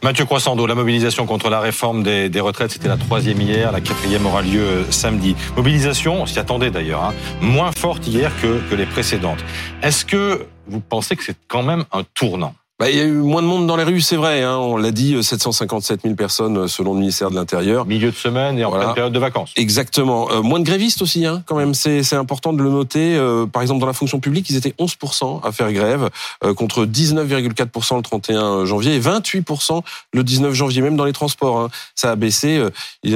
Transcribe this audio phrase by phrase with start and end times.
[0.00, 4.26] Mathieu Croissando, la mobilisation contre la réforme des, retraites, c'était la troisième hier, la quatrième
[4.26, 5.34] aura lieu euh, samedi.
[5.56, 9.44] Mobilisation, on s'y attendait d'ailleurs, hein, moins forte hier que, que les précédentes.
[9.82, 12.54] Est-ce que vous pensez que c'est quand même un tournant?
[12.78, 14.44] Bah, il y a eu moins de monde dans les rues, c'est vrai.
[14.44, 17.84] Hein, on l'a dit, 757 000 personnes euh, selon le ministère de l'Intérieur.
[17.86, 19.52] Milieu de semaine et en pleine période de vacances.
[19.56, 20.30] Exactement.
[20.30, 21.74] Euh, moins de grévistes aussi, hein, quand même.
[21.74, 23.16] C'est important de le noter.
[23.16, 26.08] Euh, par exemple, dans la fonction publique, ils étaient 11% à faire grève,
[26.56, 29.82] contre 19,4% le 31 janvier et 28%
[30.12, 31.58] le 19 janvier, même dans les transports.
[31.58, 31.70] Hein.
[31.96, 32.62] Ça a baissé.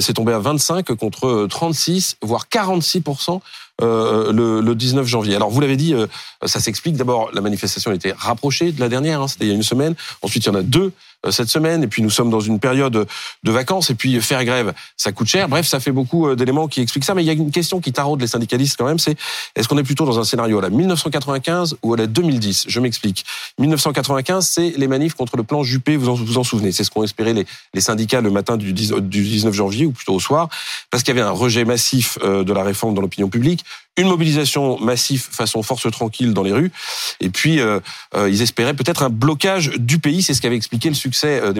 [0.00, 3.40] c'est tombé à 25 contre 36, voire 46%
[3.82, 5.34] euh, le, le, 19 janvier.
[5.34, 6.06] Alors vous l'avez dit, euh,
[6.44, 6.96] ça s'explique.
[6.96, 9.96] D'abord, la manifestation était rapprochée de la dernière, hein, c'était il y a une semaine.
[10.22, 10.92] Ensuite, il y en a deux
[11.30, 11.82] cette semaine.
[11.82, 13.06] Et puis nous sommes dans une période
[13.42, 13.90] de vacances.
[13.90, 15.48] Et puis faire grève, ça coûte cher.
[15.48, 17.14] Bref, ça fait beaucoup euh, d'éléments qui expliquent ça.
[17.14, 18.98] Mais il y a une question qui taraude les syndicalistes quand même.
[18.98, 19.16] C'est
[19.54, 22.80] est-ce qu'on est plutôt dans un scénario à la 1995 ou à la 2010 Je
[22.80, 23.24] m'explique.
[23.58, 25.96] 1995, c'est les manifs contre le plan Juppé.
[25.96, 26.72] Vous en, vous en souvenez?
[26.72, 30.48] C'est ce qu'ont espéré les, syndicats le matin du, 19 janvier ou plutôt au soir,
[30.90, 33.64] parce qu'il y avait un rejet massif euh, de la réforme dans l'opinion publique
[33.96, 36.72] une mobilisation massive façon force tranquille dans les rues,
[37.20, 37.78] et puis euh,
[38.12, 40.20] ils espéraient peut-être un blocage du pays.
[40.20, 41.52] C'est ce qu'avait expliqué le succès euh.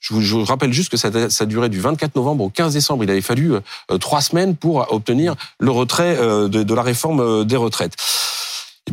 [0.00, 3.04] Je vous, rappelle juste que ça, durait du 24 novembre au 15 décembre.
[3.04, 7.56] Il avait fallu euh, trois semaines pour obtenir le retrait euh, de la réforme des
[7.56, 7.94] retraites.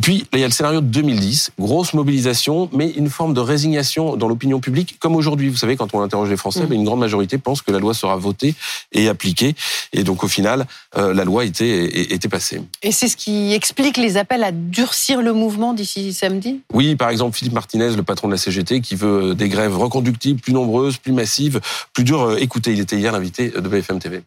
[0.00, 3.34] Et puis, là, il y a le scénario de 2010, grosse mobilisation, mais une forme
[3.34, 5.50] de résignation dans l'opinion publique, comme aujourd'hui.
[5.50, 6.72] Vous savez, quand on interroge les Français, mmh.
[6.72, 8.54] une grande majorité pense que la loi sera votée
[8.92, 9.54] et appliquée.
[9.92, 12.62] Et donc, au final, euh, la loi était, était passée.
[12.82, 16.62] Et c'est ce qui explique les appels à durcir le mouvement d'ici samedi?
[16.72, 20.40] Oui, par exemple, Philippe Martinez, le patron de la CGT, qui veut des grèves reconductibles,
[20.40, 21.60] plus nombreuses, plus massives,
[21.92, 22.22] plus dures.
[22.22, 24.22] Euh, écoutez, il était hier l'invité de BFM TV.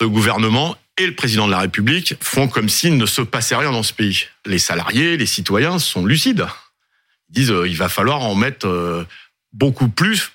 [0.00, 3.72] Le gouvernement et le président de la République font comme s'il ne se passait rien
[3.72, 4.26] dans ce pays.
[4.44, 6.46] Les salariés, les citoyens sont lucides.
[7.30, 9.06] Ils disent euh, il va falloir en mettre euh,
[9.52, 10.32] beaucoup plus,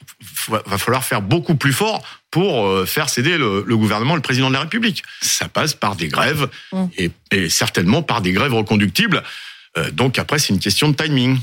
[0.47, 4.53] va falloir faire beaucoup plus fort pour euh, faire céder le, gouvernement, le président de
[4.53, 5.03] la République.
[5.21, 6.85] Ça passe par des grèves mmh.
[6.97, 9.23] et, et certainement par des grèves reconductibles.
[9.91, 11.37] Donc après, c'est une question de timing.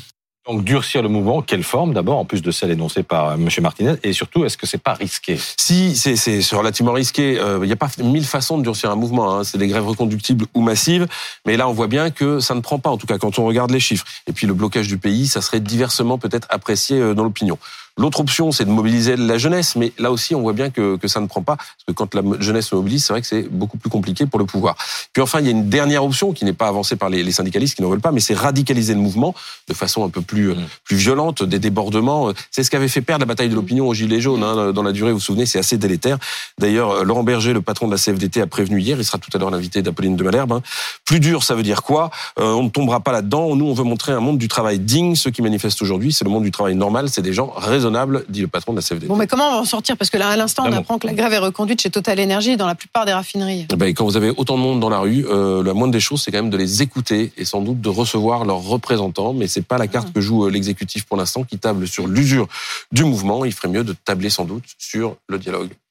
[0.47, 3.49] Donc durcir le mouvement, quelle forme d'abord, en plus de celle énoncée par euh, M.
[3.61, 5.39] Martinez, et surtout, est-ce que c'est pas risqué?
[5.57, 7.39] Si, c'est relativement risqué.
[7.41, 9.35] Euh, il n'y a pas mille façons de durcir un mouvement.
[9.35, 9.45] Hein.
[9.45, 11.07] C'est des grèves reconductibles ou massives,
[11.47, 13.47] mais là on voit bien que ça ne prend pas, en tout cas quand on
[13.47, 14.05] regarde les chiffres.
[14.27, 17.59] Et puis le blocage du pays, ça serait diversement peut-être apprécié euh, dans l'opinion.
[17.97, 21.09] L'autre option, c'est de mobiliser la jeunesse, mais là aussi, on voit bien que, que
[21.09, 23.49] ça ne prend pas, parce que quand la jeunesse se mobilise, c'est vrai que c'est
[23.49, 24.77] beaucoup plus compliqué pour le pouvoir.
[25.13, 27.33] Puis enfin, il y a une dernière option qui n'est pas avancée par les, les
[27.33, 29.35] syndicalistes qui n'en veulent pas, mais c'est radicaliser le mouvement
[29.69, 30.67] de façon un peu plus, mmh.
[30.85, 32.33] plus violente, des débordements.
[32.51, 34.43] C'est ce qui avait fait perdre la bataille de l'opinion aux Gilets jaunes.
[34.43, 36.19] Hein, dans la durée, vous vous souvenez, c'est assez délétère.
[36.59, 39.39] D'ailleurs, Laurent Berger, le patron de la CFDT, a prévenu hier, il sera tout à
[39.39, 40.53] l'heure l'invité d'Apolline de Malherbe.
[40.53, 40.63] Hein.
[41.05, 42.11] Plus dur, ça veut dire quoi?
[42.39, 43.55] Euh, On ne tombera pas là-dedans.
[43.57, 45.15] Nous, on veut montrer un monde du travail digne.
[45.15, 47.84] Ceux qui manifestent aujourd'hui, c'est le monde du travail normal, c'est des gens raisonnables,
[48.29, 48.75] dit le patron
[49.07, 49.97] Bon, mais comment on va en sortir?
[49.97, 52.57] Parce que là, à l'instant, on apprend que la grève est reconduite chez Total Energy
[52.57, 53.67] dans la plupart des raffineries.
[53.71, 56.01] Eh ben, quand vous avez autant de monde dans la rue, euh, la moindre des
[56.01, 59.33] choses, c'est quand même de les écouter et sans doute de recevoir leurs représentants.
[59.33, 62.49] Mais c'est pas la carte que joue euh, l'exécutif pour l'instant, qui table sur l'usure
[62.93, 63.45] du mouvement.
[63.45, 65.71] Il ferait mieux de tabler sans doute sur le dialogue.